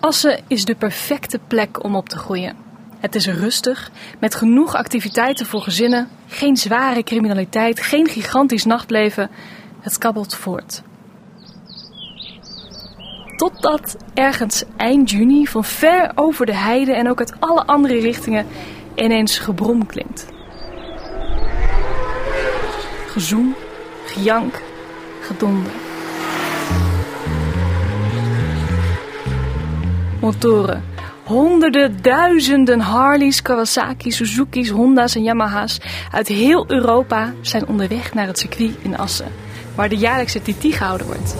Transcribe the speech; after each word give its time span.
Assen 0.00 0.40
is 0.46 0.64
de 0.64 0.74
perfecte 0.74 1.38
plek 1.48 1.84
om 1.84 1.96
op 1.96 2.08
te 2.08 2.16
groeien. 2.16 2.56
Het 2.98 3.14
is 3.14 3.26
rustig, 3.26 3.90
met 4.18 4.34
genoeg 4.34 4.74
activiteiten 4.74 5.46
voor 5.46 5.62
gezinnen, 5.62 6.08
geen 6.26 6.56
zware 6.56 7.02
criminaliteit, 7.02 7.80
geen 7.80 8.08
gigantisch 8.08 8.64
nachtleven. 8.64 9.30
Het 9.80 9.98
kabbelt 9.98 10.34
voort. 10.34 10.82
Totdat 13.36 13.96
ergens 14.14 14.64
eind 14.76 15.10
juni 15.10 15.46
van 15.46 15.64
ver 15.64 16.12
over 16.14 16.46
de 16.46 16.54
heide 16.54 16.92
en 16.92 17.08
ook 17.08 17.18
uit 17.18 17.34
alle 17.38 17.66
andere 17.66 18.00
richtingen 18.00 18.46
ineens 18.94 19.38
gebrom 19.38 19.86
klinkt. 19.86 20.26
Gezoem, 23.06 23.54
gejank, 24.04 24.62
gedonder. 25.20 25.72
Motoren. 30.20 30.84
Honderden, 31.24 32.02
duizenden 32.02 32.80
Harleys, 32.80 33.42
Kawasaki's, 33.42 34.16
Suzuki's, 34.16 34.68
Honda's 34.68 35.14
en 35.14 35.22
Yamaha's 35.22 35.80
uit 36.12 36.28
heel 36.28 36.64
Europa 36.70 37.32
zijn 37.40 37.66
onderweg 37.66 38.14
naar 38.14 38.26
het 38.26 38.38
circuit 38.38 38.74
in 38.82 38.98
Assen, 38.98 39.32
waar 39.74 39.88
de 39.88 39.96
jaarlijkse 39.96 40.42
TT 40.42 40.76
gehouden 40.76 41.06
wordt. 41.06 41.36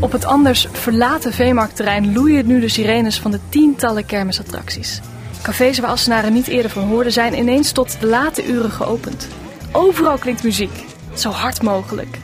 Op 0.00 0.12
het 0.12 0.24
anders 0.24 0.68
verlaten 0.72 1.32
veemarktterrein 1.32 2.12
loeien 2.12 2.46
nu 2.46 2.60
de 2.60 2.68
sirenes 2.68 3.20
van 3.20 3.30
de 3.30 3.40
tientallen 3.48 4.06
kermisattracties. 4.06 5.00
Cafés 5.42 5.78
waar 5.78 5.90
Assenaren 5.90 6.32
niet 6.32 6.46
eerder 6.46 6.70
van 6.70 6.82
hoorden 6.82 7.12
zijn 7.12 7.38
ineens 7.38 7.72
tot 7.72 8.00
de 8.00 8.06
late 8.06 8.46
uren 8.46 8.70
geopend. 8.70 9.28
Overal 9.72 10.18
klinkt 10.18 10.42
muziek, 10.42 10.84
zo 11.14 11.30
hard 11.30 11.62
mogelijk. 11.62 12.18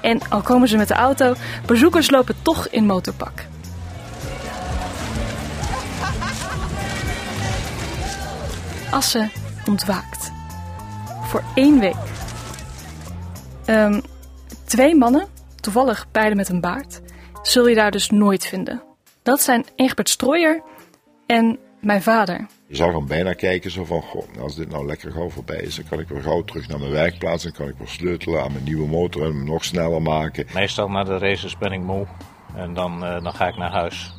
En 0.00 0.20
al 0.28 0.40
komen 0.40 0.68
ze 0.68 0.76
met 0.76 0.88
de 0.88 0.94
auto, 0.94 1.34
bezoekers 1.66 2.10
lopen 2.10 2.34
toch 2.42 2.68
in 2.68 2.86
motorpak. 2.86 3.44
Assen 8.90 9.30
ontwaakt. 9.66 10.32
Voor 11.22 11.42
één 11.54 11.80
week. 11.80 11.94
Ehm, 13.64 14.00
twee 14.64 14.94
mannen, 14.94 15.26
toevallig 15.60 16.06
beide 16.12 16.34
met 16.34 16.48
een 16.48 16.60
baard, 16.60 17.00
zul 17.42 17.68
je 17.68 17.74
daar 17.74 17.90
dus 17.90 18.10
nooit 18.10 18.46
vinden. 18.46 18.82
Dat 19.22 19.40
zijn 19.40 19.64
Egbert 19.76 20.08
Strooier 20.08 20.62
en 21.26 21.58
mijn 21.80 22.02
vader. 22.02 22.46
Je 22.66 22.76
zag 22.76 22.92
hem 22.92 23.06
bijna 23.06 23.32
kijken 23.32 23.70
zo 23.70 23.84
van, 23.84 24.02
goh, 24.02 24.24
als 24.40 24.54
dit 24.54 24.70
nou 24.70 24.86
lekker 24.86 25.12
gauw 25.12 25.28
voorbij 25.28 25.60
is, 25.60 25.74
dan 25.74 25.84
kan 25.88 26.00
ik 26.00 26.08
weer 26.08 26.22
gauw 26.22 26.44
terug 26.44 26.68
naar 26.68 26.78
mijn 26.78 26.90
werkplaats. 26.90 27.42
Dan 27.42 27.52
kan 27.52 27.68
ik 27.68 27.74
weer 27.78 27.88
sleutelen 27.88 28.42
aan 28.42 28.52
mijn 28.52 28.64
nieuwe 28.64 28.88
motor 28.88 29.22
en 29.22 29.28
hem 29.28 29.44
nog 29.44 29.64
sneller 29.64 30.02
maken. 30.02 30.46
Meestal 30.54 30.88
na 30.88 31.04
de 31.04 31.18
races 31.18 31.58
ben 31.58 31.72
ik 31.72 31.80
moe 31.80 32.06
en 32.56 32.74
dan, 32.74 33.04
uh, 33.04 33.22
dan 33.22 33.34
ga 33.34 33.48
ik 33.48 33.56
naar 33.56 33.72
huis. 33.72 34.12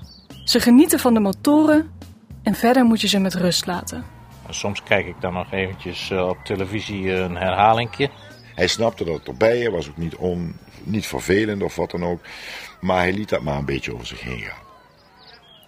Ze 0.45 0.59
genieten 0.59 0.99
van 0.99 1.13
de 1.13 1.19
motoren 1.19 1.91
en 2.43 2.55
verder 2.55 2.83
moet 2.83 3.01
je 3.01 3.07
ze 3.07 3.19
met 3.19 3.33
rust 3.33 3.65
laten. 3.65 4.10
Soms 4.53 4.83
kijk 4.83 5.05
ik 5.05 5.21
dan 5.21 5.33
nog 5.33 5.51
eventjes 5.51 6.09
uh, 6.09 6.27
op 6.27 6.37
televisie 6.43 7.11
een 7.11 7.35
herhalingje. 7.35 8.09
Hij 8.55 8.67
snapte 8.67 9.03
dat 9.03 9.17
het 9.17 9.27
erbij 9.27 9.71
was 9.71 9.89
ook 9.89 9.97
niet, 9.97 10.15
on, 10.15 10.57
niet 10.83 11.07
vervelend 11.07 11.63
of 11.63 11.75
wat 11.75 11.91
dan 11.91 12.03
ook. 12.03 12.19
Maar 12.81 12.97
hij 12.97 13.13
liet 13.13 13.29
dat 13.29 13.41
maar 13.41 13.57
een 13.57 13.65
beetje 13.65 13.93
over 13.93 14.05
zich 14.05 14.21
heen 14.21 14.39
gaan. 14.39 14.59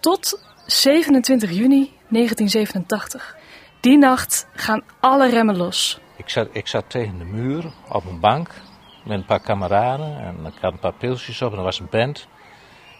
Tot 0.00 0.40
27 0.66 1.50
juni 1.50 1.92
1987. 2.08 3.36
Die 3.80 3.98
nacht 3.98 4.46
gaan 4.52 4.82
alle 5.00 5.30
remmen 5.30 5.56
los. 5.56 6.00
Ik 6.16 6.28
zat, 6.28 6.48
ik 6.52 6.66
zat 6.66 6.84
tegen 6.90 7.18
de 7.18 7.24
muur 7.24 7.72
op 7.88 8.04
een 8.06 8.20
bank 8.20 8.50
met 9.04 9.18
een 9.18 9.24
paar 9.24 9.40
kameraden. 9.40 10.18
En 10.20 10.46
ik 10.46 10.60
had 10.60 10.72
een 10.72 10.78
paar 10.78 10.92
pilsjes 10.92 11.42
op 11.42 11.52
en 11.52 11.58
er 11.58 11.64
was 11.64 11.78
een 11.78 11.88
band. 11.90 12.26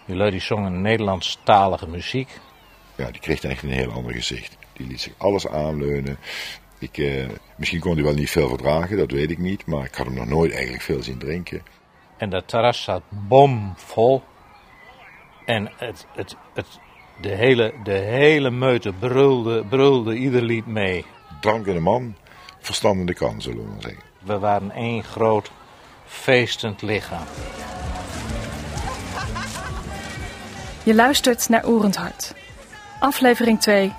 Die 0.06 0.16
lui 0.16 0.30
die 0.30 0.40
zongen 0.40 0.82
Nederlandstalige 0.82 1.88
muziek. 1.88 2.40
Ja, 2.96 3.10
die 3.10 3.20
kreeg 3.20 3.44
eigenlijk 3.44 3.62
een 3.62 3.84
heel 3.84 3.96
ander 3.96 4.12
gezicht. 4.12 4.56
Die 4.74 4.86
liet 4.86 5.00
zich 5.00 5.12
alles 5.16 5.48
aanleunen. 5.48 6.18
Ik, 6.78 6.98
eh, 6.98 7.28
misschien 7.56 7.80
kon 7.80 7.94
hij 7.94 8.02
wel 8.02 8.14
niet 8.14 8.30
veel 8.30 8.48
verdragen, 8.48 8.96
dat 8.96 9.10
weet 9.10 9.30
ik 9.30 9.38
niet. 9.38 9.66
Maar 9.66 9.84
ik 9.84 9.94
had 9.94 10.06
hem 10.06 10.14
nog 10.14 10.26
nooit 10.26 10.52
eigenlijk 10.52 10.82
veel 10.82 11.02
zien 11.02 11.18
drinken. 11.18 11.62
En 12.16 12.30
dat 12.30 12.48
terras 12.48 12.82
zat 12.82 13.02
bomvol. 13.08 14.22
En 15.44 15.72
het, 15.76 16.06
het, 16.14 16.36
het, 16.54 16.66
de, 17.20 17.28
hele, 17.28 17.74
de 17.82 17.92
hele 17.92 18.50
meute 18.50 18.92
brulde, 18.92 19.64
brulde 19.64 20.14
ieder 20.14 20.42
lied 20.42 20.66
mee. 20.66 21.04
Drankende 21.40 21.80
man, 21.80 22.16
verstandende 22.60 23.14
kan, 23.14 23.42
zullen 23.42 23.64
we 23.64 23.70
maar 23.70 23.82
zeggen. 23.82 24.02
We 24.22 24.38
waren 24.38 24.70
één 24.70 25.04
groot 25.04 25.50
feestend 26.06 26.82
lichaam. 26.82 27.26
Je 30.82 30.94
luistert 30.94 31.48
naar 31.48 31.66
Oerend 31.66 31.96
Hart. 31.96 32.34
Aflevering 33.00 33.60
2, 33.60 33.92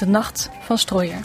De 0.00 0.06
Nacht 0.06 0.50
van 0.60 0.78
Strooier. 0.78 1.20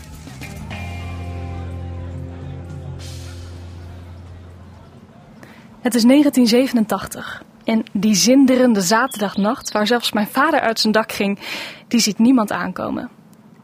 Het 5.82 5.96
is 5.96 6.04
1987 6.04 7.44
en 7.64 7.84
die 7.92 8.16
zinderende 8.16 8.82
zaterdagnacht, 8.82 9.72
waar 9.72 9.88
zelfs 9.88 10.12
mijn 10.12 10.28
vader 10.28 10.60
uit 10.60 10.80
zijn 10.80 10.94
dak 10.94 11.12
ging, 11.12 11.40
die 11.88 12.00
ziet 12.00 12.20
niemand 12.20 12.52
aankomen. 12.52 13.10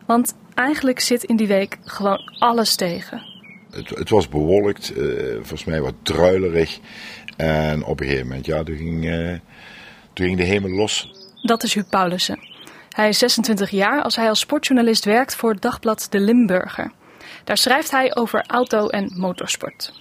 Want 0.06 0.36
eigenlijk 0.54 1.00
zit 1.00 1.24
in 1.24 1.36
die 1.36 1.48
week 1.48 1.78
gewoon 1.84 2.32
alles 2.40 2.76
tegen. 2.76 3.22
Het, 3.72 3.90
het 3.90 4.10
was 4.10 4.30
bewolkt, 4.30 4.98
uh, 4.98 5.34
volgens 5.34 5.64
mij 5.64 5.82
wat 5.82 5.96
druilerig. 6.02 6.80
En 7.38 7.84
op 7.84 8.00
een 8.00 8.06
gegeven 8.06 8.28
moment, 8.28 8.46
ja, 8.46 8.64
toen 8.64 8.76
ging, 8.76 9.06
uh, 9.06 9.38
toen 10.14 10.26
ging 10.26 10.38
de 10.38 10.44
hemel 10.44 10.70
los. 10.70 11.12
Dat 11.42 11.64
is 11.64 11.74
Huub 11.74 11.90
Paulussen. 11.90 12.51
Hij 12.92 13.10
is 13.10 13.18
26 13.18 13.70
jaar 13.70 14.02
als 14.02 14.16
hij 14.16 14.30
als 14.30 14.40
sportjournalist 14.40 15.06
werkt 15.06 15.36
voor 15.36 15.52
het 15.52 15.62
dagblad 15.62 16.08
De 16.10 16.20
Limburger. 16.20 16.92
Daar 17.44 17.58
schrijft 17.58 17.92
hij 17.92 18.16
over 18.16 18.44
auto- 18.48 18.88
en 18.88 19.12
motorsport. 19.16 19.94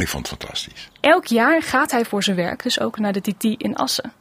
Ik 0.00 0.08
vond 0.08 0.30
het 0.30 0.38
fantastisch. 0.40 0.90
Elk 1.00 1.26
jaar 1.26 1.62
gaat 1.62 1.90
hij 1.90 2.04
voor 2.04 2.22
zijn 2.22 2.36
werk 2.36 2.62
dus 2.62 2.80
ook 2.80 2.98
naar 2.98 3.12
de 3.12 3.20
TT 3.20 3.44
in 3.44 3.76
Assen. 3.76 4.12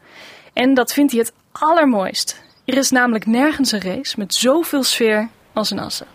En 0.53 0.73
dat 0.73 0.93
vindt 0.93 1.11
hij 1.11 1.21
het 1.21 1.33
allermooist. 1.51 2.41
Er 2.65 2.77
is 2.77 2.91
namelijk 2.91 3.25
nergens 3.25 3.71
een 3.71 3.81
race 3.81 4.15
met 4.17 4.33
zoveel 4.33 4.83
sfeer 4.83 5.29
als 5.53 5.71
in 5.71 5.79
Assen. 5.79 6.07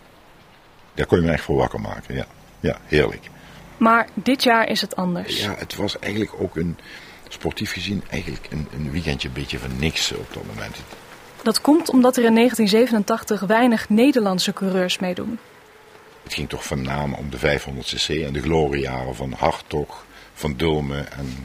Daar 0.95 1.07
kon 1.07 1.21
je 1.21 1.27
me 1.27 1.33
echt 1.33 1.45
voor 1.45 1.57
wakker 1.57 1.81
maken, 1.81 2.15
ja. 2.15 2.27
Ja, 2.61 2.79
heerlijk. 2.85 3.31
Maar 3.77 4.09
dit 4.15 4.43
jaar 4.43 4.69
is 4.69 4.81
het 4.81 4.97
anders. 4.97 5.43
Ja, 5.43 5.55
het 5.59 5.77
was 5.77 5.99
eigenlijk 5.99 6.33
ook 6.39 6.57
een, 6.57 6.77
sportief 7.29 7.73
gezien, 7.73 8.03
eigenlijk 8.11 8.47
een, 8.51 8.69
een 8.75 8.91
weekendje 8.91 9.29
een 9.29 9.35
beetje 9.35 9.59
van 9.59 9.71
niks 9.79 10.13
op 10.13 10.33
dat 10.33 10.47
moment. 10.47 10.77
Dat 11.43 11.61
komt 11.61 11.91
omdat 11.91 12.17
er 12.17 12.25
in 12.25 12.35
1987 12.35 13.41
weinig 13.41 13.89
Nederlandse 13.89 14.53
coureurs 14.53 14.99
meedoen. 14.99 15.39
Het 16.23 16.35
ging 16.35 16.49
toch 16.49 16.67
van 16.67 16.83
naam 16.83 17.15
om 17.15 17.31
de 17.31 17.39
500cc 17.39 18.25
en 18.25 18.33
de 18.33 18.41
gloriejaren 18.41 19.15
van 19.15 19.33
Hartog, 19.33 20.05
van 20.35 20.55
Dulmen 20.57 21.13
en 21.13 21.37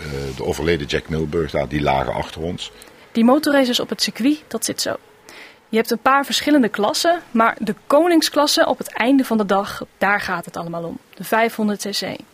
uh, 0.00 0.36
de 0.36 0.44
overleden 0.44 0.86
Jack 0.86 1.08
Milburg, 1.08 1.50
daar, 1.50 1.68
die 1.68 1.82
lagen 1.82 2.14
achter 2.14 2.40
ons. 2.40 2.72
Die 3.12 3.24
motorraces 3.24 3.80
op 3.80 3.88
het 3.88 4.02
circuit, 4.02 4.42
dat 4.48 4.64
zit 4.64 4.80
zo. 4.80 4.96
Je 5.68 5.76
hebt 5.76 5.90
een 5.90 5.98
paar 5.98 6.24
verschillende 6.24 6.68
klassen, 6.68 7.20
maar 7.30 7.56
de 7.58 7.74
koningsklasse 7.86 8.66
op 8.66 8.78
het 8.78 8.92
einde 8.92 9.24
van 9.24 9.38
de 9.38 9.46
dag, 9.46 9.84
daar 9.98 10.20
gaat 10.20 10.44
het 10.44 10.56
allemaal 10.56 10.84
om. 10.84 10.98
De 11.14 11.24
500cc. 11.24 12.24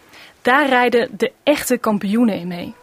Daar 0.43 0.69
rijden 0.69 1.09
de 1.17 1.33
echte 1.43 1.77
kampioenen 1.77 2.39
in 2.39 2.49
mee. 2.49 2.75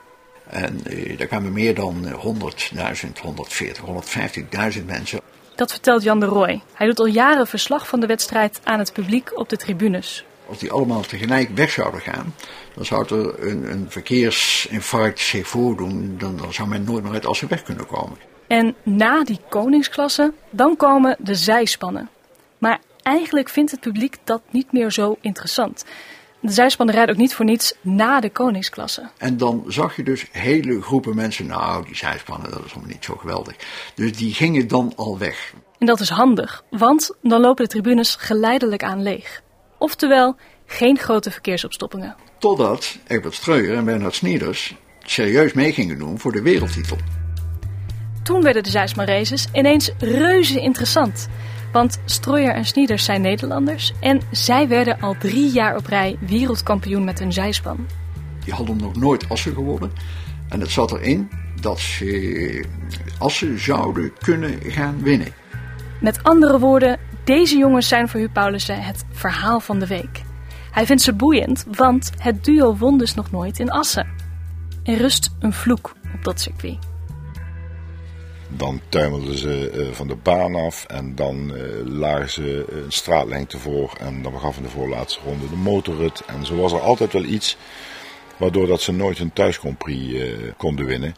En 0.53 0.81
uh, 0.87 1.17
daar 1.17 1.27
kwamen 1.27 1.53
meer 1.53 1.75
dan 1.75 2.05
100.000, 2.05 3.21
140, 3.21 3.83
150.000 4.77 4.85
mensen. 4.85 5.19
Dat 5.55 5.71
vertelt 5.71 6.03
Jan 6.03 6.19
de 6.19 6.25
Rooij. 6.25 6.61
Hij 6.73 6.87
doet 6.87 6.99
al 6.99 7.05
jaren 7.05 7.47
verslag 7.47 7.87
van 7.87 7.99
de 7.99 8.05
wedstrijd 8.05 8.59
aan 8.63 8.79
het 8.79 8.93
publiek 8.93 9.39
op 9.39 9.49
de 9.49 9.57
tribunes. 9.57 10.25
Als 10.47 10.57
die 10.57 10.71
allemaal 10.71 11.01
tegelijk 11.01 11.49
weg 11.55 11.71
zouden 11.71 12.01
gaan, 12.01 12.35
dan 12.75 12.85
zou 12.85 13.15
er 13.15 13.47
een, 13.47 13.71
een 13.71 13.85
verkeersinfarct 13.89 15.19
zich 15.19 15.47
voordoen. 15.47 16.15
Dan, 16.17 16.37
dan 16.37 16.53
zou 16.53 16.67
men 16.67 16.83
nooit 16.83 17.03
meer 17.03 17.13
uit 17.13 17.25
Assen 17.25 17.47
weg 17.47 17.63
kunnen 17.63 17.85
komen. 17.85 18.17
En 18.47 18.75
na 18.83 19.23
die 19.23 19.39
koningsklasse, 19.49 20.33
dan 20.49 20.77
komen 20.77 21.15
de 21.19 21.35
zijspannen. 21.35 22.09
Maar 22.57 22.79
eigenlijk 23.01 23.49
vindt 23.49 23.71
het 23.71 23.79
publiek 23.79 24.17
dat 24.23 24.41
niet 24.51 24.71
meer 24.71 24.91
zo 24.91 25.17
interessant. 25.21 25.85
De 26.43 26.51
zijspannen 26.51 26.95
rijden 26.95 27.15
ook 27.15 27.21
niet 27.21 27.33
voor 27.33 27.45
niets 27.45 27.73
na 27.81 28.19
de 28.19 28.29
koningsklasse. 28.29 29.09
En 29.17 29.37
dan 29.37 29.63
zag 29.67 29.95
je 29.95 30.03
dus 30.03 30.25
hele 30.31 30.81
groepen 30.81 31.15
mensen, 31.15 31.45
nou 31.45 31.85
die 31.85 31.95
zijspannen, 31.95 32.51
dat 32.51 32.65
is 32.65 32.71
allemaal 32.71 32.91
niet 32.91 33.03
zo 33.03 33.15
geweldig. 33.15 33.55
Dus 33.95 34.17
die 34.17 34.33
gingen 34.33 34.67
dan 34.67 34.93
al 34.95 35.17
weg. 35.17 35.53
En 35.77 35.85
dat 35.85 35.99
is 35.99 36.09
handig, 36.09 36.63
want 36.69 37.11
dan 37.21 37.41
lopen 37.41 37.63
de 37.63 37.69
tribunes 37.69 38.15
geleidelijk 38.15 38.83
aan 38.83 39.01
leeg. 39.01 39.41
Oftewel, 39.77 40.35
geen 40.65 40.97
grote 40.97 41.31
verkeersopstoppingen. 41.31 42.15
Totdat 42.37 42.97
Egbert 43.07 43.33
Streuer 43.33 43.77
en 43.77 43.85
Bernhard 43.85 44.15
Snieders 44.15 44.75
serieus 45.03 45.53
mee 45.53 45.73
gingen 45.73 45.97
doen 45.97 46.19
voor 46.19 46.31
de 46.31 46.41
wereldtitel. 46.41 46.97
Toen 48.23 48.41
werden 48.41 48.63
de 48.63 48.69
Zijsman 48.69 49.05
races 49.05 49.47
ineens 49.53 49.91
reuze 49.97 50.59
interessant. 50.59 51.27
Want 51.73 51.99
Strooier 52.05 52.53
en 52.53 52.65
Snieders 52.65 53.05
zijn 53.05 53.21
Nederlanders 53.21 53.93
en 53.99 54.21
zij 54.31 54.67
werden 54.67 54.99
al 54.99 55.15
drie 55.19 55.51
jaar 55.51 55.75
op 55.75 55.85
rij 55.85 56.17
wereldkampioen 56.19 57.03
met 57.03 57.19
hun 57.19 57.33
zijspan. 57.33 57.87
Die 58.43 58.53
hadden 58.53 58.77
nog 58.77 58.95
nooit 58.95 59.29
Assen 59.29 59.53
gewonnen. 59.53 59.91
En 60.49 60.59
het 60.59 60.71
zat 60.71 60.91
erin 60.91 61.29
dat 61.61 61.79
ze 61.79 62.65
Assen 63.17 63.59
zouden 63.59 64.11
kunnen 64.17 64.59
gaan 64.61 65.01
winnen. 65.01 65.27
Met 66.01 66.23
andere 66.23 66.59
woorden, 66.59 66.99
deze 67.23 67.57
jongens 67.57 67.87
zijn 67.87 68.09
voor 68.09 68.19
Huub 68.19 68.33
Paulussen 68.33 68.83
het 68.83 69.03
verhaal 69.11 69.59
van 69.59 69.79
de 69.79 69.87
week. 69.87 70.21
Hij 70.71 70.85
vindt 70.85 71.01
ze 71.01 71.13
boeiend, 71.13 71.65
want 71.71 72.11
het 72.17 72.43
duo 72.43 72.75
won 72.75 72.97
dus 72.97 73.13
nog 73.13 73.31
nooit 73.31 73.59
in 73.59 73.69
Assen. 73.69 74.07
Er 74.83 74.97
rust 74.97 75.35
een 75.39 75.53
vloek 75.53 75.95
op 76.15 76.23
dat 76.23 76.41
circuit. 76.41 76.92
Dan 78.57 78.81
tuimelden 78.89 79.37
ze 79.37 79.69
eh, 79.69 79.91
van 79.91 80.07
de 80.07 80.15
baan 80.15 80.55
af 80.55 80.85
en 80.85 81.15
dan 81.15 81.51
uh, 81.55 81.61
lagen 81.85 82.29
ze 82.29 82.65
een 82.69 82.91
straatlengte 82.91 83.57
voor. 83.57 83.93
En 83.99 84.21
dan 84.21 84.39
gaf 84.39 84.57
in 84.57 84.63
de 84.63 84.69
voorlaatste 84.69 85.19
ronde 85.25 85.49
de 85.49 85.55
motorrit. 85.55 86.25
En 86.25 86.45
zo 86.45 86.55
was 86.55 86.71
er 86.71 86.81
altijd 86.81 87.13
wel 87.13 87.23
iets 87.23 87.57
waardoor 88.37 88.67
dat 88.67 88.81
ze 88.81 88.91
nooit 88.91 89.19
een 89.19 89.33
thuiscompris 89.33 90.11
uh, 90.11 90.51
konden 90.57 90.85
winnen. 90.85 91.15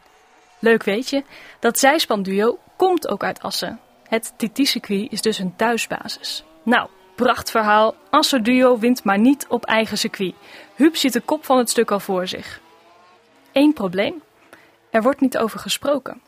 Leuk 0.59 0.83
weet 0.83 1.09
je, 1.09 1.23
dat 1.59 1.79
zijspanduo 1.79 2.59
komt 2.77 3.07
ook 3.07 3.23
uit 3.23 3.41
Assen. 3.41 3.79
Het 4.07 4.33
TT-circuit 4.37 5.11
is 5.11 5.21
dus 5.21 5.39
een 5.39 5.55
thuisbasis. 5.55 6.43
Nou, 6.63 6.89
prachtverhaal. 7.15 7.95
Assen 8.09 8.43
duo 8.43 8.77
wint 8.77 9.03
maar 9.03 9.19
niet 9.19 9.45
op 9.49 9.65
eigen 9.65 9.97
circuit. 9.97 10.33
Huub 10.75 10.95
ziet 10.95 11.13
de 11.13 11.21
kop 11.21 11.45
van 11.45 11.57
het 11.57 11.69
stuk 11.69 11.91
al 11.91 11.99
voor 11.99 12.27
zich. 12.27 12.61
Eén 13.51 13.73
probleem. 13.73 14.21
Er 14.89 15.01
wordt 15.01 15.21
niet 15.21 15.37
over 15.37 15.59
gesproken. 15.59 16.21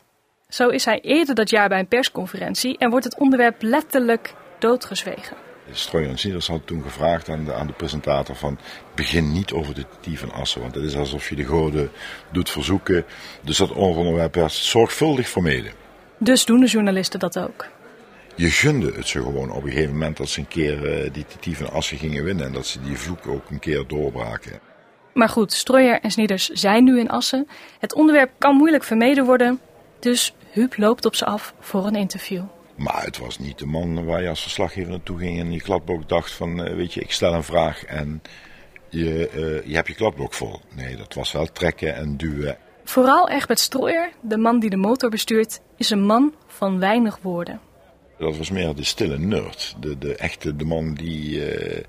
Zo 0.48 0.68
is 0.68 0.84
hij 0.84 1.00
eerder 1.00 1.34
dat 1.34 1.50
jaar 1.50 1.68
bij 1.68 1.78
een 1.78 1.88
persconferentie 1.88 2.78
en 2.78 2.90
wordt 2.90 3.04
het 3.04 3.18
onderwerp 3.18 3.62
letterlijk 3.62 4.34
doodgezwegen. 4.58 5.36
En 5.92 6.18
Sieders 6.18 6.46
had 6.46 6.66
toen 6.66 6.82
gevraagd 6.82 7.28
aan 7.28 7.44
de, 7.44 7.54
aan 7.54 7.66
de 7.66 7.72
presentator 7.72 8.36
van 8.36 8.58
begin 8.94 9.32
niet 9.32 9.52
over 9.52 9.74
de 9.74 9.82
TT 9.82 10.18
van 10.18 10.32
Assen, 10.32 10.60
want 10.60 10.74
het 10.74 10.84
is 10.84 10.96
alsof 10.96 11.28
je 11.28 11.36
de 11.36 11.44
goden 11.44 11.90
doet 12.32 12.50
verzoeken. 12.50 13.04
Dus 13.42 13.56
dat 13.56 13.72
onderwerp 13.72 14.34
werd 14.34 14.52
zorgvuldig 14.52 15.28
vermeden. 15.28 15.72
Dus 16.18 16.44
doen 16.44 16.60
de 16.60 16.66
journalisten 16.66 17.20
dat 17.20 17.38
ook. 17.38 17.66
Je 18.34 18.50
gunde 18.50 18.92
het 18.92 19.08
ze 19.08 19.18
gewoon 19.22 19.50
op 19.50 19.62
een 19.62 19.70
gegeven 19.70 19.92
moment 19.92 20.16
dat 20.16 20.28
ze 20.28 20.40
een 20.40 20.48
keer 20.48 21.04
uh, 21.04 21.12
die 21.12 21.24
TT 21.24 21.56
van 21.56 21.70
Assen 21.70 21.98
gingen 21.98 22.24
winnen 22.24 22.46
en 22.46 22.52
dat 22.52 22.66
ze 22.66 22.80
die 22.80 22.96
vloek 22.96 23.26
ook 23.26 23.50
een 23.50 23.58
keer 23.58 23.84
doorbraken. 23.86 24.60
Maar 25.12 25.28
goed, 25.28 25.52
Strooijer 25.52 26.00
en 26.00 26.10
Snieders 26.10 26.48
zijn 26.48 26.84
nu 26.84 26.98
in 26.98 27.08
Assen. 27.10 27.48
Het 27.78 27.94
onderwerp 27.94 28.30
kan 28.38 28.56
moeilijk 28.56 28.84
vermeden 28.84 29.24
worden, 29.24 29.60
dus 29.98 30.34
Huub 30.50 30.76
loopt 30.76 31.04
op 31.04 31.14
ze 31.14 31.24
af 31.24 31.54
voor 31.60 31.86
een 31.86 31.96
interview. 31.96 32.42
Maar 32.76 33.04
het 33.04 33.18
was 33.18 33.38
niet 33.38 33.58
de 33.58 33.66
man 33.66 34.04
waar 34.04 34.22
je 34.22 34.28
als 34.28 34.42
verslaggever 34.42 34.90
naartoe 34.90 35.18
ging 35.18 35.40
en 35.40 35.52
je 35.52 35.60
kladblok 35.60 36.08
dacht 36.08 36.32
van, 36.32 36.68
uh, 36.68 36.74
weet 36.74 36.94
je, 36.94 37.00
ik 37.00 37.12
stel 37.12 37.34
een 37.34 37.44
vraag 37.44 37.84
en 37.84 38.22
je, 38.88 39.30
uh, 39.34 39.68
je 39.70 39.74
hebt 39.74 39.88
je 39.88 39.94
kladblok 39.94 40.34
vol. 40.34 40.60
Nee, 40.74 40.96
dat 40.96 41.14
was 41.14 41.32
wel 41.32 41.46
trekken 41.46 41.94
en 41.94 42.16
duwen. 42.16 42.56
Vooral 42.84 43.28
Egbert 43.28 43.58
Strooijer, 43.58 44.10
de 44.20 44.38
man 44.38 44.60
die 44.60 44.70
de 44.70 44.76
motor 44.76 45.10
bestuurt, 45.10 45.60
is 45.76 45.90
een 45.90 46.06
man 46.06 46.34
van 46.46 46.78
weinig 46.78 47.18
woorden. 47.22 47.60
Dat 48.18 48.36
was 48.36 48.50
meer 48.50 48.74
de 48.74 48.84
stille 48.84 49.18
nerd. 49.18 49.76
De, 49.80 49.98
de 49.98 50.16
echte 50.16 50.56
de 50.56 50.64
man 50.64 50.94
die, 50.94 51.56
uh, 51.56 51.82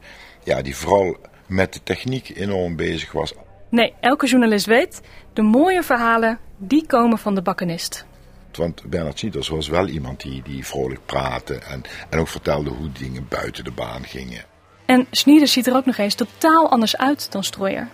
ja, 0.43 0.61
die 0.61 0.75
vooral 0.75 1.17
met 1.47 1.73
de 1.73 1.83
techniek 1.83 2.31
enorm 2.35 2.75
bezig 2.75 3.11
was. 3.11 3.33
Nee, 3.69 3.93
elke 3.99 4.27
journalist 4.27 4.65
weet, 4.65 5.01
de 5.33 5.41
mooie 5.41 5.83
verhalen, 5.83 6.39
die 6.57 6.85
komen 6.85 7.17
van 7.17 7.35
de 7.35 7.41
bakkenist. 7.41 8.05
Want 8.51 8.83
Bernard 8.83 9.19
Snieders 9.19 9.47
was 9.47 9.67
wel 9.67 9.87
iemand 9.87 10.21
die, 10.21 10.41
die 10.43 10.65
vrolijk 10.65 11.05
praatte 11.05 11.55
en, 11.55 11.83
en 12.09 12.19
ook 12.19 12.27
vertelde 12.27 12.69
hoe 12.69 12.91
dingen 12.91 13.25
buiten 13.29 13.63
de 13.63 13.71
baan 13.71 14.03
gingen. 14.03 14.43
En 14.85 15.07
Snieders 15.11 15.51
ziet 15.51 15.67
er 15.67 15.75
ook 15.75 15.85
nog 15.85 15.97
eens 15.97 16.15
totaal 16.15 16.69
anders 16.69 16.97
uit 16.97 17.31
dan 17.31 17.43
Strooijer. 17.43 17.87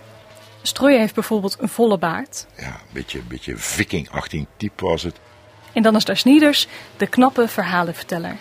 Strooijer 0.62 1.00
heeft 1.00 1.14
bijvoorbeeld 1.14 1.56
een 1.60 1.68
volle 1.68 1.98
baard. 1.98 2.46
Ja, 2.56 2.66
een 2.66 2.92
beetje, 2.92 3.22
beetje 3.28 3.56
viking-achting 3.56 4.46
type 4.56 4.84
was 4.84 5.02
het. 5.02 5.20
En 5.72 5.82
dan 5.82 5.96
is 5.96 6.04
daar 6.04 6.16
Snieders, 6.16 6.68
de 6.96 7.06
knappe 7.06 7.48
verhalenverteller. 7.48 8.36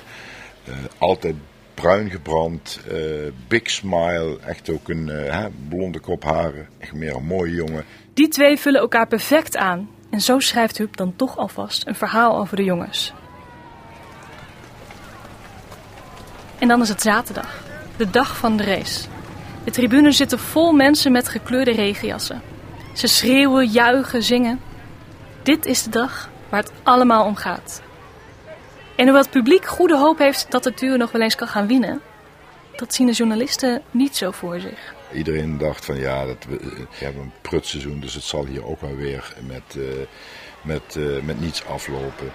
Uh, 0.70 0.76
altijd 0.98 1.36
bruin 1.76 2.10
gebrand, 2.10 2.80
uh, 2.92 3.32
big 3.48 3.70
smile, 3.70 4.40
echt 4.46 4.70
ook 4.70 4.90
een 4.90 5.08
uh, 5.08 5.46
blonde 5.70 6.00
kop 6.00 6.24
haren. 6.24 6.68
Echt 6.80 6.94
meer 6.94 7.16
een 7.16 7.26
mooie 7.26 7.54
jongen. 7.54 7.86
Die 8.14 8.28
twee 8.28 8.58
vullen 8.58 8.82
elkaar 8.82 9.08
perfect 9.08 9.58
aan. 9.58 9.90
En 10.10 10.22
zo 10.22 10.40
schrijft 10.40 10.78
Huub 10.78 10.96
dan 10.96 11.16
toch 11.16 11.38
alvast 11.38 11.88
een 11.88 11.96
verhaal 11.96 12.38
over 12.38 12.56
de 12.56 12.64
jongens. 12.64 13.14
En 16.60 16.68
dan 16.68 16.82
is 16.82 16.90
het 16.90 17.02
zaterdag, 17.02 17.64
de 17.98 18.10
dag 18.10 18.38
van 18.38 18.58
de 18.58 18.64
race. 18.64 19.08
De 19.64 19.72
tribunes 19.72 20.18
zitten 20.18 20.40
vol 20.40 20.72
mensen 20.72 21.12
met 21.12 21.28
gekleurde 21.28 21.72
regenjassen. 21.72 22.42
Ze 22.94 23.08
schreeuwen, 23.08 23.68
juichen, 23.68 24.24
zingen. 24.24 24.60
Dit 25.44 25.66
is 25.66 25.84
de 25.84 25.90
dag 25.90 26.30
waar 26.50 26.60
het 26.60 26.72
allemaal 26.84 27.26
om 27.26 27.36
gaat. 27.36 27.82
En 28.96 29.04
hoewel 29.04 29.22
het 29.22 29.32
publiek 29.32 29.66
goede 29.66 29.98
hoop 29.98 30.18
heeft 30.18 30.46
dat 30.50 30.64
het 30.64 30.80
duo 30.80 30.98
nog 30.98 31.12
wel 31.12 31.22
eens 31.22 31.36
kan 31.36 31.48
gaan 31.48 31.68
winnen, 31.68 32.02
dat 32.76 32.94
zien 32.94 33.08
de 33.08 33.14
journalisten 33.14 33.82
niet 33.92 34.16
zo 34.16 34.32
voor 34.32 34.60
zich. 34.60 34.94
Iedereen 35.14 35.58
dacht 35.58 35.86
van 35.86 35.96
ja, 35.96 36.26
dat 36.26 36.46
we, 36.50 36.58
we 36.58 37.06
hebben 37.06 37.22
een 37.22 37.32
prutseizoen, 37.42 38.00
dus 38.00 38.14
het 38.14 38.24
zal 38.24 38.46
hier 38.46 38.66
ook 38.66 38.82
wel 38.82 38.96
weer 38.96 39.34
met, 39.48 39.76
uh, 39.78 39.86
met, 40.62 40.96
uh, 40.98 41.22
met 41.22 41.42
niets 41.42 41.66
aflopen. 41.66 42.32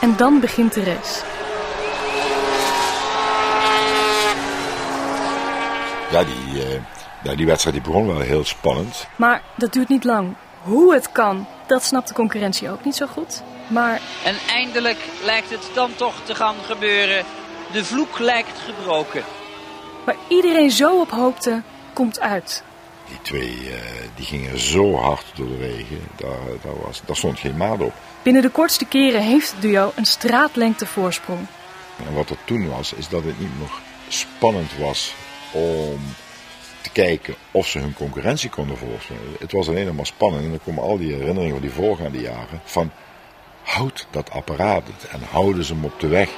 En 0.00 0.16
dan 0.16 0.40
begint 0.40 0.74
de 0.74 0.84
race. 0.84 1.24
Ja, 6.10 6.24
die, 6.24 6.64
uh, 6.64 6.80
ja, 7.22 7.34
die 7.34 7.46
wedstrijd 7.46 7.76
die 7.76 7.84
begon 7.84 8.06
wel 8.06 8.20
heel 8.20 8.44
spannend. 8.44 9.06
Maar 9.16 9.42
dat 9.56 9.72
duurt 9.72 9.88
niet 9.88 10.04
lang. 10.04 10.34
Hoe 10.62 10.94
het 10.94 11.12
kan, 11.12 11.46
dat 11.66 11.84
snapt 11.84 12.08
de 12.08 12.14
concurrentie 12.14 12.70
ook 12.70 12.84
niet 12.84 12.96
zo 12.96 13.06
goed. 13.06 13.42
Maar... 13.66 14.00
En 14.24 14.34
eindelijk 14.48 14.98
lijkt 15.24 15.50
het 15.50 15.70
dan 15.74 15.94
toch 15.94 16.14
te 16.24 16.34
gaan 16.34 16.56
gebeuren. 16.66 17.24
De 17.72 17.84
vloek 17.84 18.18
lijkt 18.18 18.58
gebroken. 18.58 19.24
Waar 20.04 20.16
iedereen 20.28 20.70
zo 20.70 21.00
op 21.00 21.10
hoopte, 21.10 21.62
komt 21.92 22.20
uit. 22.20 22.62
Die 23.08 23.22
twee 23.22 23.50
uh, 23.50 23.74
die 24.14 24.24
gingen 24.24 24.58
zo 24.58 24.94
hard 24.94 25.24
door 25.34 25.46
de 25.46 25.56
regen, 25.56 26.00
daar, 26.16 26.38
daar, 26.62 26.80
was, 26.86 27.02
daar 27.04 27.16
stond 27.16 27.38
geen 27.38 27.56
maat 27.56 27.80
op. 27.80 27.92
Binnen 28.22 28.42
de 28.42 28.48
kortste 28.48 28.84
keren 28.84 29.22
heeft 29.22 29.52
het 29.52 29.62
duo 29.62 29.92
een 29.94 30.04
straatlengte 30.04 30.86
voorsprong. 30.86 31.46
En 32.06 32.14
wat 32.14 32.30
er 32.30 32.36
toen 32.44 32.68
was, 32.68 32.92
is 32.92 33.08
dat 33.08 33.24
het 33.24 33.40
niet 33.40 33.58
nog 33.58 33.80
spannend 34.08 34.76
was 34.78 35.14
om 35.52 36.00
te 36.80 36.90
kijken 36.90 37.34
of 37.50 37.66
ze 37.66 37.78
hun 37.78 37.94
concurrentie 37.94 38.50
konden 38.50 38.76
voorspellen. 38.76 39.36
Het 39.38 39.52
was 39.52 39.68
alleen 39.68 39.86
nog 39.86 39.94
maar 39.94 40.06
spannend 40.06 40.44
en 40.44 40.50
dan 40.50 40.60
komen 40.64 40.82
al 40.82 40.98
die 40.98 41.12
herinneringen 41.12 41.52
van 41.52 41.60
die 41.60 41.70
voorgaande 41.70 42.20
jaren 42.20 42.60
van 42.64 42.90
houd 43.66 44.06
dat 44.10 44.30
apparaat 44.30 44.82
het 44.86 45.10
en 45.10 45.22
houden 45.30 45.64
ze 45.64 45.72
hem 45.72 45.84
op 45.84 46.00
de 46.00 46.08
weg. 46.08 46.28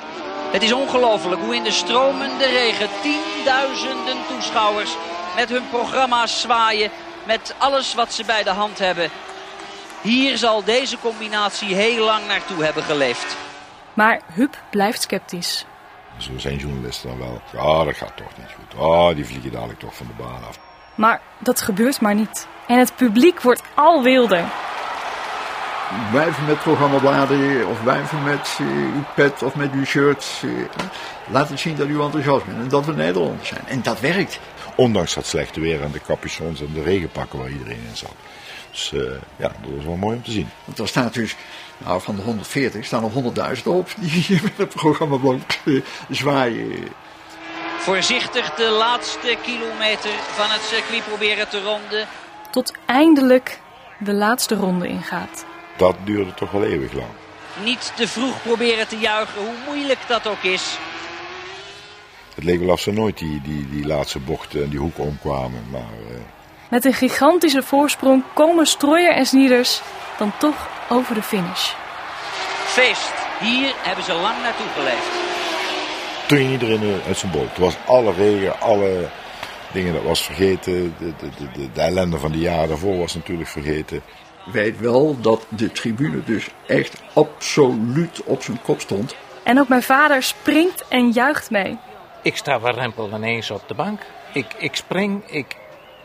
Het 0.53 0.63
is 0.63 0.73
ongelooflijk 0.73 1.41
hoe 1.41 1.55
in 1.55 1.63
de 1.63 1.71
stromende 1.71 2.45
regen 2.45 2.89
tienduizenden 3.03 4.17
toeschouwers 4.29 4.97
met 5.37 5.49
hun 5.49 5.69
programma's 5.71 6.41
zwaaien, 6.41 6.91
met 7.27 7.55
alles 7.59 7.95
wat 7.95 8.13
ze 8.13 8.25
bij 8.25 8.43
de 8.43 8.51
hand 8.51 8.79
hebben. 8.79 9.11
Hier 10.03 10.39
zal 10.39 10.65
deze 10.65 10.99
combinatie 10.99 11.75
heel 11.75 12.05
lang 12.05 12.27
naartoe 12.27 12.65
hebben 12.65 12.83
geleefd. 12.83 13.37
Maar 13.95 14.21
Huub 14.35 14.63
blijft 14.71 15.03
sceptisch. 15.03 15.65
Zo 16.17 16.39
zijn 16.39 16.57
journalisten 16.57 17.09
dan 17.09 17.19
wel. 17.19 17.43
Ja, 17.53 17.85
dat 17.85 17.97
gaat 17.97 18.17
toch 18.17 18.37
niet 18.37 18.55
goed. 18.57 18.81
Ah, 18.81 19.15
die 19.15 19.27
vliegen 19.27 19.53
dadelijk 19.53 19.79
toch 19.79 19.95
van 19.95 20.07
de 20.07 20.23
baan 20.23 20.45
af. 20.49 20.59
Maar 20.95 21.21
dat 21.39 21.61
gebeurt 21.61 22.01
maar 22.01 22.15
niet. 22.15 22.47
En 22.67 22.79
het 22.79 22.97
publiek 22.97 23.41
wordt 23.41 23.63
al 23.75 24.03
wilder. 24.03 24.45
Wijven 26.13 26.45
met 26.47 26.59
programmabladen 26.59 27.69
of 27.69 27.83
wijven 27.83 28.23
met 28.23 28.59
uh, 28.61 28.67
uw 28.69 29.05
pet 29.15 29.43
of 29.43 29.55
met 29.55 29.73
uw 29.73 29.85
shirt. 29.85 30.43
Uh, 30.45 30.53
laat 31.31 31.49
het 31.49 31.61
zien 31.61 31.77
dat 31.77 31.87
u 31.87 32.01
enthousiast 32.01 32.47
bent 32.47 32.59
en 32.59 32.69
dat 32.69 32.87
we 32.87 32.93
Nederlanders 32.93 33.49
zijn. 33.49 33.67
En 33.67 33.83
dat 33.83 34.01
werkt. 34.01 34.41
Ondanks 34.75 35.15
dat 35.15 35.27
slechte 35.27 35.61
weer 35.61 35.83
en 35.83 35.91
de 35.93 36.01
capuchons 36.01 36.61
en 36.61 36.73
de 36.75 36.83
regenpakken 36.83 37.39
waar 37.39 37.51
iedereen 37.51 37.81
in 37.89 37.97
zat. 37.97 38.15
Dus 38.71 38.93
uh, 38.95 39.01
ja, 39.37 39.49
dat 39.63 39.71
was 39.77 39.85
wel 39.85 39.97
mooi 39.97 40.17
om 40.17 40.23
te 40.23 40.31
zien. 40.31 40.49
Want 40.65 40.79
er 40.79 40.89
staat 40.89 41.15
dus, 41.15 41.37
nou 41.79 42.01
van 42.01 42.17
de 42.17 42.23
140 42.23 42.85
staan 42.85 43.05
er 43.05 43.57
100.000 43.57 43.63
op 43.65 43.89
die 43.97 44.41
met 44.43 44.57
het 44.57 44.75
programmablad 44.75 45.59
zwaaien. 46.11 46.89
Voorzichtig 47.79 48.55
de 48.55 48.71
laatste 48.71 49.37
kilometer 49.43 50.11
van 50.11 50.51
het 50.51 50.63
circuit 50.63 51.05
proberen 51.05 51.49
te 51.49 51.63
ronden. 51.63 52.07
Tot 52.51 52.73
eindelijk 52.87 53.61
de 53.99 54.13
laatste 54.13 54.55
ronde 54.55 54.89
ingaat. 54.89 55.45
Dat 55.79 55.97
duurde 56.05 56.35
toch 56.35 56.51
wel 56.51 56.65
eeuwig 56.65 56.93
lang. 56.93 57.09
Niet 57.65 57.93
te 57.97 58.09
vroeg 58.09 58.43
proberen 58.43 58.89
te 58.89 58.99
juichen, 58.99 59.41
hoe 59.41 59.55
moeilijk 59.67 59.99
dat 60.09 60.27
ook 60.27 60.43
is. 60.43 60.79
Het 62.35 62.45
leek 62.45 62.61
wel 62.61 62.73
of 62.73 62.81
ze 62.81 62.93
nooit 62.93 63.19
die, 63.19 63.41
die, 63.43 63.69
die 63.71 63.87
laatste 63.87 64.19
bochten 64.19 64.63
en 64.63 64.69
die 64.69 64.79
hoek 64.79 64.99
omkwamen. 64.99 65.67
Maar, 65.71 65.81
uh... 65.81 66.17
Met 66.71 66.85
een 66.85 66.93
gigantische 66.93 67.63
voorsprong 67.63 68.23
komen 68.35 68.67
Strooijer 68.67 69.15
en 69.15 69.27
Snieders 69.27 69.83
dan 70.19 70.33
toch 70.39 70.69
over 70.89 71.15
de 71.15 71.23
finish. 71.23 71.73
Feest. 72.65 73.13
Hier 73.41 73.73
hebben 73.83 74.05
ze 74.05 74.13
lang 74.13 74.43
naartoe 74.43 74.67
geleefd. 74.75 75.09
Toen 76.27 76.39
ging 76.39 76.51
iedereen 76.51 77.01
uit 77.07 77.19
zijn 77.19 77.33
bol. 77.33 77.47
Het 77.49 77.59
was 77.59 77.77
alle 77.87 78.13
regen, 78.13 78.61
alle 78.61 79.09
dingen, 79.73 79.93
dat 79.93 80.03
was 80.03 80.25
vergeten. 80.25 80.95
De, 80.99 81.13
de, 81.19 81.47
de, 81.53 81.71
de, 81.73 81.81
ellende 81.81 82.19
van 82.19 82.33
de 82.33 82.39
jaren 82.39 82.69
daarvoor 82.69 82.99
was 82.99 83.15
natuurlijk 83.15 83.49
vergeten. 83.49 84.03
Weet 84.53 84.81
wel 84.81 85.21
dat 85.21 85.47
de 85.49 85.73
tribune 85.73 86.25
dus 86.25 86.49
echt 86.67 87.03
absoluut 87.15 88.23
op 88.25 88.43
zijn 88.43 88.63
kop 88.63 88.81
stond. 88.81 89.15
En 89.43 89.61
ook 89.61 89.69
mijn 89.69 89.83
vader 89.83 90.23
springt 90.23 90.85
en 90.89 91.11
juicht 91.11 91.51
mee. 91.51 91.79
Ik 92.23 92.37
sta 92.37 92.61
warempel 92.61 93.11
ineens 93.15 93.51
op 93.51 93.63
de 93.69 93.75
bank. 93.75 94.01
Ik, 94.33 94.47
ik 94.59 94.77
spring, 94.77 95.31
ik... 95.31 95.57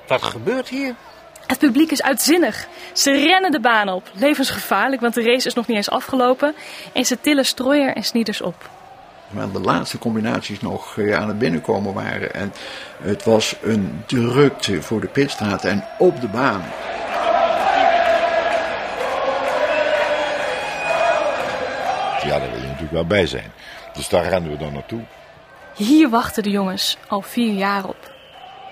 Wat 0.08 0.24
gebeurt 0.24 0.70
hier? 0.70 0.96
Het 1.48 1.60
publiek 1.60 1.92
is 1.92 2.04
uitzinnig. 2.04 2.68
Ze 2.94 3.12
rennen 3.12 3.52
de 3.52 3.60
baan 3.60 3.90
op. 3.90 4.12
Levensgevaarlijk, 4.14 5.02
want 5.02 5.14
de 5.14 5.24
race 5.24 5.48
is 5.48 5.54
nog 5.54 5.68
niet 5.68 5.78
eens 5.78 5.90
afgelopen. 5.90 6.56
En 6.94 7.06
ze 7.06 7.22
tillen 7.22 7.46
strooier 7.46 7.96
en 7.96 8.04
snieders 8.04 8.42
op. 8.42 8.70
Maar 9.30 9.52
de 9.52 9.60
laatste 9.60 9.98
combinaties 9.98 10.62
nog 10.62 10.98
eh, 10.98 11.16
aan 11.16 11.28
het 11.28 11.40
binnenkomen 11.40 11.94
waren. 11.94 12.34
En 12.34 12.54
het 13.02 13.24
was 13.24 13.56
een 13.62 14.04
drukte 14.06 14.82
voor 14.82 15.02
de 15.02 15.08
pitstraat 15.08 15.66
en 15.66 15.84
op 15.98 16.22
de 16.22 16.28
baan. 16.28 16.64
Ja, 22.24 22.40
daar 22.40 22.50
wil 22.50 22.60
je 22.60 22.66
natuurlijk 22.66 22.92
wel 22.92 23.06
bij 23.06 23.28
zijn. 23.28 23.52
Dus 23.94 24.10
daar 24.10 24.30
rennen 24.30 24.52
we 24.52 24.58
dan 24.58 24.74
naartoe. 24.74 25.02
Hier 25.76 26.10
wachten 26.10 26.44
de 26.44 26.50
jongens 26.50 26.98
al 27.08 27.22
vier 27.22 27.54
jaar 27.54 27.88
op. 27.88 28.12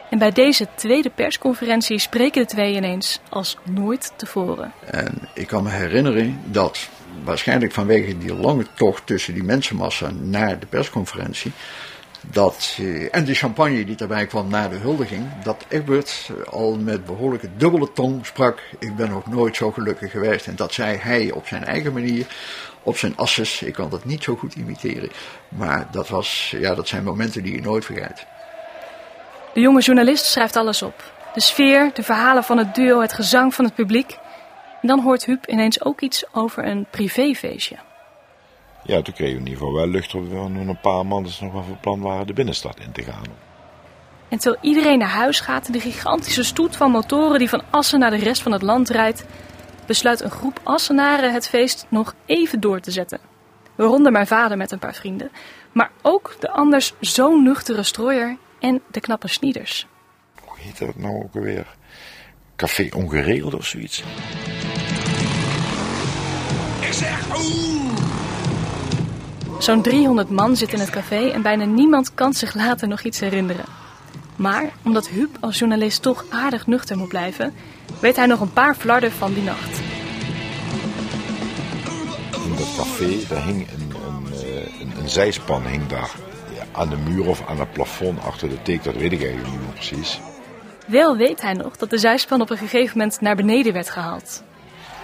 En 0.09 0.17
bij 0.17 0.31
deze 0.31 0.67
tweede 0.75 1.09
persconferentie 1.09 1.99
spreken 1.99 2.41
de 2.41 2.47
twee 2.47 2.75
ineens 2.75 3.19
als 3.29 3.57
nooit 3.63 4.13
tevoren. 4.15 4.71
En 4.85 5.17
ik 5.33 5.47
kan 5.47 5.63
me 5.63 5.69
herinneren 5.69 6.41
dat 6.45 6.89
waarschijnlijk 7.23 7.71
vanwege 7.71 8.17
die 8.17 8.33
lange 8.33 8.65
tocht 8.75 9.05
tussen 9.05 9.33
die 9.33 9.43
mensenmassa 9.43 10.11
naar 10.11 10.59
de 10.59 10.65
persconferentie. 10.65 11.51
Dat, 12.27 12.77
eh, 12.79 13.15
en 13.15 13.25
de 13.25 13.33
champagne 13.33 13.85
die 13.85 13.95
erbij 13.97 14.25
kwam 14.25 14.49
na 14.49 14.67
de 14.67 14.75
huldiging, 14.75 15.25
dat 15.43 15.65
Egbert 15.67 16.31
al 16.49 16.77
met 16.77 17.05
behoorlijke 17.05 17.49
dubbele 17.57 17.91
tong 17.93 18.25
sprak. 18.25 18.59
Ik 18.79 18.95
ben 18.95 19.09
nog 19.09 19.27
nooit 19.27 19.55
zo 19.55 19.71
gelukkig 19.71 20.11
geweest. 20.11 20.47
En 20.47 20.55
dat 20.55 20.73
zei 20.73 20.97
hij 20.97 21.31
op 21.31 21.47
zijn 21.47 21.63
eigen 21.63 21.93
manier, 21.93 22.25
op 22.83 22.97
zijn 22.97 23.17
asses. 23.17 23.61
Ik 23.61 23.73
kan 23.73 23.89
dat 23.89 24.05
niet 24.05 24.23
zo 24.23 24.35
goed 24.35 24.55
imiteren. 24.55 25.09
Maar 25.49 25.87
dat, 25.91 26.09
was, 26.09 26.55
ja, 26.59 26.75
dat 26.75 26.87
zijn 26.87 27.03
momenten 27.03 27.43
die 27.43 27.55
je 27.55 27.61
nooit 27.61 27.85
vergeet. 27.85 28.25
De 29.53 29.59
jonge 29.59 29.81
journalist 29.81 30.25
schrijft 30.25 30.55
alles 30.55 30.81
op. 30.81 31.11
De 31.33 31.41
sfeer, 31.41 31.91
de 31.93 32.03
verhalen 32.03 32.43
van 32.43 32.57
het 32.57 32.75
duo, 32.75 33.01
het 33.01 33.13
gezang 33.13 33.53
van 33.53 33.65
het 33.65 33.75
publiek. 33.75 34.17
En 34.81 34.87
dan 34.87 34.99
hoort 34.99 35.25
Huub 35.25 35.47
ineens 35.47 35.83
ook 35.83 36.01
iets 36.01 36.23
over 36.31 36.65
een 36.65 36.85
privéfeestje. 36.89 37.77
Ja, 38.83 39.01
toen 39.01 39.13
kregen 39.13 39.33
we 39.33 39.39
in 39.39 39.47
ieder 39.47 39.57
geval 39.57 39.73
wel 39.73 39.87
lucht 39.87 40.15
op 40.15 40.31
nog 40.31 40.67
een 40.67 40.79
paar 40.81 41.05
maanden 41.05 41.31
nog 41.39 41.53
wel 41.53 41.63
van 41.63 41.79
plan 41.79 42.01
waren 42.01 42.27
de 42.27 42.33
binnenstad 42.33 42.79
in 42.79 42.91
te 42.91 43.03
gaan. 43.03 43.23
En 44.29 44.37
terwijl 44.37 44.61
iedereen 44.63 44.97
naar 44.97 45.07
huis 45.07 45.39
gaat 45.39 45.65
en 45.65 45.71
de 45.71 45.79
gigantische 45.79 46.43
stoet 46.43 46.75
van 46.75 46.91
motoren 46.91 47.39
die 47.39 47.49
van 47.49 47.63
Assen 47.69 47.99
naar 47.99 48.09
de 48.09 48.17
rest 48.17 48.41
van 48.41 48.51
het 48.51 48.61
land 48.61 48.89
rijdt, 48.89 49.25
besluit 49.85 50.21
een 50.21 50.31
groep 50.31 50.59
Assenaren 50.63 51.33
het 51.33 51.47
feest 51.47 51.85
nog 51.89 52.15
even 52.25 52.59
door 52.59 52.79
te 52.79 52.91
zetten. 52.91 53.19
Waaronder 53.75 54.11
mijn 54.11 54.27
vader 54.27 54.57
met 54.57 54.71
een 54.71 54.79
paar 54.79 54.95
vrienden, 54.95 55.31
maar 55.71 55.91
ook 56.01 56.35
de 56.39 56.49
anders 56.49 56.93
zo 57.01 57.41
nuchtere 57.41 57.83
strooier 57.83 58.37
en 58.59 58.81
de 58.91 58.99
knappe 58.99 59.27
snieders. 59.27 59.87
Hoe 60.45 60.57
heet 60.59 60.79
dat 60.79 60.95
nou 60.95 61.23
ook 61.23 61.35
alweer? 61.35 61.67
Café 62.55 62.89
Ongeregeld 62.95 63.53
of 63.53 63.65
zoiets? 63.65 64.03
Ik 66.81 66.93
zeg 66.93 67.37
oeh! 67.37 67.71
Zo'n 69.59 69.81
300 69.81 70.29
man 70.29 70.55
zit 70.55 70.73
in 70.73 70.79
het 70.79 70.89
café 70.89 71.29
en 71.29 71.41
bijna 71.41 71.65
niemand 71.65 72.13
kan 72.13 72.33
zich 72.33 72.53
later 72.53 72.87
nog 72.87 73.01
iets 73.01 73.19
herinneren. 73.19 73.80
Maar 74.41 74.71
omdat 74.83 75.07
Huub 75.07 75.37
als 75.39 75.59
journalist 75.59 76.01
toch 76.01 76.25
aardig 76.29 76.67
nuchter 76.67 76.97
moet 76.97 77.07
blijven, 77.07 77.53
weet 77.99 78.15
hij 78.15 78.25
nog 78.25 78.39
een 78.39 78.53
paar 78.53 78.75
flarden 78.75 79.11
van 79.11 79.33
die 79.33 79.43
nacht. 79.43 79.79
In 82.45 82.55
dat 82.57 82.75
café, 82.77 83.27
daar 83.29 83.43
hing 83.43 83.67
een, 83.71 83.91
een, 84.07 84.33
eh, 84.33 84.81
een, 84.81 84.91
een 84.99 85.09
zijspan 85.09 85.65
hing 85.65 85.87
daar 85.87 86.11
ja, 86.55 86.63
aan 86.71 86.89
de 86.89 86.97
muur 86.97 87.27
of 87.27 87.47
aan 87.47 87.59
het 87.59 87.71
plafond 87.71 88.23
achter 88.23 88.49
de 88.49 88.61
teek, 88.61 88.83
dat 88.83 88.95
weet 88.95 89.11
ik 89.11 89.23
eigenlijk 89.23 89.51
niet 89.51 89.61
meer 89.61 89.73
precies. 89.73 90.19
Wel 90.87 91.17
weet 91.17 91.41
hij 91.41 91.53
nog 91.53 91.77
dat 91.77 91.89
de 91.89 91.97
zijspan 91.97 92.41
op 92.41 92.49
een 92.49 92.57
gegeven 92.57 92.97
moment 92.97 93.21
naar 93.21 93.35
beneden 93.35 93.73
werd 93.73 93.89
gehaald. 93.89 94.43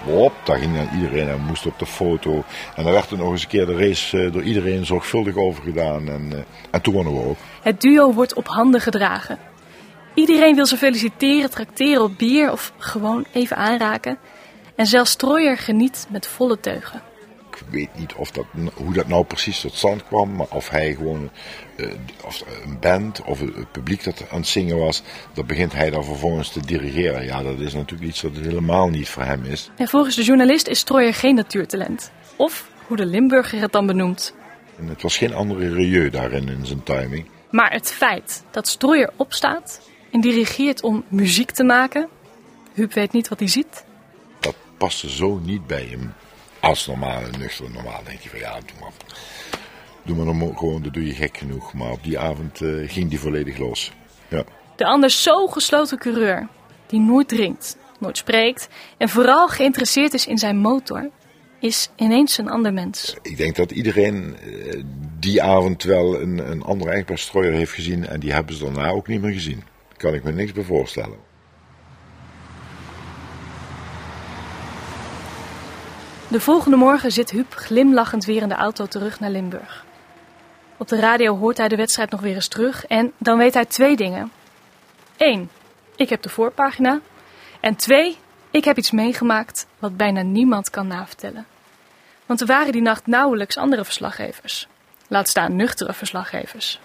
Hop, 0.04 0.34
daar 0.44 0.58
ging 0.58 0.76
dan 0.76 0.90
iedereen 0.96 1.30
en 1.30 1.42
moest 1.42 1.66
op 1.66 1.80
de 1.80 1.86
foto. 1.86 2.44
En 2.76 2.84
dan 2.84 2.94
werd 2.94 3.12
er 3.12 3.18
nog 3.18 3.32
eens 3.32 3.42
een 3.42 3.48
keer 3.48 3.66
de 3.66 3.78
race 3.78 4.24
eh, 4.24 4.32
door 4.32 4.44
iedereen 4.44 4.86
zorgvuldig 4.86 5.36
over 5.36 5.64
gedaan. 5.64 6.10
En, 6.10 6.30
eh, 6.32 6.40
en 6.72 6.82
toen 6.82 6.94
wonnen 6.94 7.14
we 7.14 7.24
ook. 7.24 7.38
Het 7.62 7.82
duo 7.82 8.14
wordt 8.14 8.34
op 8.34 8.48
handen 8.48 8.82
gedragen. 8.82 9.40
Iedereen 10.14 10.56
wil 10.56 10.66
ze 10.66 10.78
feliciteren, 10.78 11.50
trakteren 11.50 12.04
op 12.04 12.18
bier 12.18 12.52
of 12.52 12.74
gewoon 12.78 13.26
even 13.34 13.58
aanraken. 13.58 14.18
En 14.76 14.86
zelfs 14.86 15.12
Strooier 15.12 15.58
geniet 15.58 16.08
met 16.10 16.28
volle 16.28 16.60
teugen. 16.60 17.02
Ik 17.60 17.66
weet 17.70 17.90
niet 17.96 18.14
of 18.14 18.32
dat, 18.32 18.46
hoe 18.74 18.94
dat 18.94 19.08
nou 19.08 19.26
precies 19.26 19.62
tot 19.62 19.74
stand 19.74 20.04
kwam, 20.04 20.36
maar 20.36 20.48
of 20.50 20.70
hij 20.70 20.94
gewoon, 20.94 21.30
eh, 21.76 21.88
of 22.24 22.44
een 22.64 22.80
band 22.80 23.24
of 23.24 23.40
het 23.40 23.72
publiek 23.72 24.04
dat 24.04 24.30
aan 24.30 24.40
het 24.40 24.48
zingen 24.48 24.78
was, 24.78 25.02
dan 25.34 25.46
begint 25.46 25.74
hij 25.74 25.90
dan 25.90 26.04
vervolgens 26.04 26.50
te 26.50 26.66
dirigeren. 26.66 27.26
Ja, 27.26 27.44
dat 27.44 27.60
is 27.60 27.74
natuurlijk 27.74 28.10
iets 28.10 28.22
dat 28.22 28.36
helemaal 28.36 28.90
niet 28.90 29.10
voor 29.10 29.24
hem 29.24 29.44
is. 29.44 29.70
En 29.78 29.88
volgens 29.88 30.16
de 30.16 30.24
journalist 30.24 30.68
is 30.68 30.80
Strooier 30.80 31.14
geen 31.14 31.36
natuurtalent. 31.36 32.12
Of, 32.36 32.70
hoe 32.88 32.98
de 32.98 33.06
Limburger 33.06 33.60
het 33.60 33.72
dan 33.72 33.86
benoemt. 33.86 34.34
En 34.78 34.88
het 34.88 35.02
was 35.02 35.18
geen 35.18 35.34
andere 35.34 35.74
rieu 35.74 36.10
daarin 36.10 36.50
in 36.50 36.66
zijn 36.66 36.84
timing. 36.84 37.26
Maar 37.50 37.72
het 37.72 37.92
feit 37.92 38.44
dat 38.52 38.68
Strooier 38.68 39.10
opstaat 39.16 39.82
en 40.12 40.22
dirigeert 40.22 40.84
om 40.84 41.04
muziek 41.08 41.52
te 41.52 41.64
maken, 41.64 42.08
Huub 42.74 42.94
weet 42.94 43.12
niet 43.12 43.28
wat 43.28 43.40
hij 43.40 43.48
ziet. 43.48 43.86
Dat 44.40 44.56
paste 44.78 45.10
zo 45.10 45.40
niet 45.44 45.68
bij 45.68 45.88
hem. 45.90 46.14
Als 46.68 46.88
normale, 46.88 47.28
nuchter 47.38 47.72
normaal 47.72 48.02
denk 48.04 48.20
je 48.20 48.30
van 48.30 48.40
ja, 48.40 48.54
doe 48.54 48.80
maar. 48.80 48.92
Doe 50.04 50.16
maar 50.16 50.26
dan 50.26 50.58
gewoon, 50.58 50.82
dat 50.84 50.94
doe 50.94 51.06
je 51.06 51.14
gek 51.14 51.38
genoeg. 51.38 51.74
Maar 51.74 51.92
op 51.92 52.04
die 52.04 52.20
avond 52.20 52.62
eh, 52.62 52.70
ging 52.90 53.10
die 53.10 53.20
volledig 53.20 53.58
los. 53.58 53.92
Ja. 54.28 54.44
De 54.76 54.86
anders 54.86 55.24
zo 55.24 55.48
gesloten 55.48 55.98
coureur, 55.98 56.48
die 56.88 57.00
nooit 57.00 57.28
drinkt, 57.28 57.78
nooit 58.00 58.18
spreekt 58.18 58.68
en 58.98 59.10
vooral 59.10 59.48
geïnteresseerd 59.48 60.14
is 60.14 60.28
in 60.28 60.38
zijn 60.38 60.58
motor, 60.58 61.10
is 61.60 61.90
ineens 61.96 62.38
een 62.38 62.50
ander 62.50 62.74
mens. 62.74 63.16
Ik 63.22 63.38
denk 63.38 63.56
dat 63.56 63.72
iedereen 63.72 64.36
eh, 64.38 64.84
die 65.20 65.42
avond 65.42 65.84
wel 65.84 66.22
een, 66.22 66.52
een 66.52 66.64
andere 66.64 66.92
echtpaarstrooier 66.92 67.54
heeft 67.54 67.74
gezien 67.74 68.08
en 68.08 68.20
die 68.20 68.34
hebben 68.34 68.56
ze 68.56 68.64
daarna 68.64 68.90
ook 68.90 69.08
niet 69.08 69.22
meer 69.22 69.34
gezien. 69.34 69.64
Kan 69.98 70.14
ik 70.14 70.24
me 70.24 70.32
niks 70.32 70.52
bij 70.52 70.64
voorstellen. 70.64 71.27
De 76.30 76.40
volgende 76.40 76.78
morgen 76.78 77.12
zit 77.12 77.32
Huub 77.32 77.54
glimlachend 77.54 78.26
weer 78.26 78.42
in 78.42 78.50
de 78.50 78.56
auto 78.56 78.86
terug 78.86 79.20
naar 79.20 79.30
Limburg. 79.30 79.86
Op 80.78 80.88
de 80.88 81.00
radio 81.00 81.38
hoort 81.38 81.58
hij 81.58 81.68
de 81.68 81.76
wedstrijd 81.76 82.12
nog 82.12 82.22
weer 82.22 82.36
eens 82.36 82.48
terug 82.48 82.86
en 82.86 83.12
dan 83.18 83.38
weet 83.38 83.54
hij 83.54 83.66
twee 83.66 83.96
dingen. 83.96 84.32
Eén, 85.18 85.50
ik 85.96 86.10
heb 86.10 86.22
de 86.22 86.30
voorpagina. 86.30 87.00
En 87.60 87.76
twee, 87.76 88.18
ik 88.52 88.66
heb 88.66 88.78
iets 88.78 88.92
meegemaakt 88.92 89.68
wat 89.80 89.98
bijna 89.98 90.22
niemand 90.22 90.70
kan 90.70 90.88
navertellen. 90.88 91.46
Want 92.26 92.42
er 92.42 92.48
waren 92.48 92.72
die 92.72 92.82
nacht 92.82 93.08
nauwelijks 93.08 93.58
andere 93.58 93.86
verslaggevers. 93.86 94.68
Laat 95.08 95.28
staan 95.28 95.56
nuchtere 95.56 95.94
verslaggevers. 95.94 96.80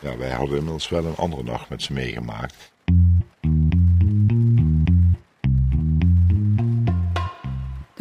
Ja, 0.00 0.16
wij 0.16 0.30
hadden 0.30 0.56
inmiddels 0.56 0.88
wel 0.88 1.04
een 1.04 1.16
andere 1.16 1.42
nacht 1.42 1.68
met 1.68 1.82
ze 1.82 1.92
meegemaakt. 1.92 2.72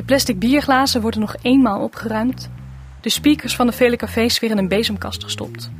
De 0.03 0.09
plastic 0.09 0.39
bierglazen 0.39 1.01
worden 1.01 1.19
nog 1.19 1.35
eenmaal 1.41 1.81
opgeruimd. 1.81 2.49
De 3.01 3.09
speakers 3.09 3.55
van 3.55 3.67
de 3.67 3.71
vele 3.71 3.95
cafés 3.95 4.39
weer 4.39 4.49
in 4.49 4.57
een 4.57 4.67
bezemkast 4.67 5.23
gestopt. 5.23 5.71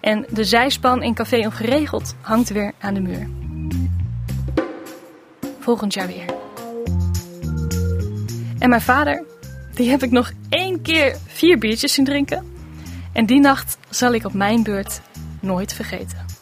En 0.00 0.26
de 0.30 0.44
zijspan 0.44 1.02
in 1.02 1.14
Café 1.14 1.38
Ongeregeld 1.38 2.14
hangt 2.20 2.48
weer 2.48 2.72
aan 2.78 2.94
de 2.94 3.00
muur. 3.00 3.28
Volgend 5.60 5.94
jaar 5.94 6.06
weer. 6.06 6.34
En 8.58 8.68
mijn 8.68 8.80
vader, 8.80 9.24
die 9.72 9.90
heb 9.90 10.02
ik 10.02 10.10
nog 10.10 10.32
één 10.48 10.82
keer 10.82 11.16
vier 11.26 11.58
biertjes 11.58 11.92
zien 11.92 12.04
drinken. 12.04 12.44
En 13.12 13.26
die 13.26 13.40
nacht 13.40 13.78
zal 13.88 14.14
ik 14.14 14.24
op 14.24 14.32
mijn 14.32 14.62
beurt 14.62 15.00
nooit 15.40 15.72
vergeten. 15.72 16.33